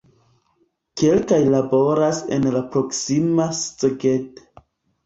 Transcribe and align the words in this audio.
Kelkaj 1.01 1.39
laboras 1.57 2.23
en 2.39 2.51
la 2.57 2.63
proksima 2.73 3.51
Szeged. 3.63 4.47